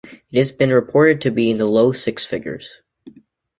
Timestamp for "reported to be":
0.73-1.51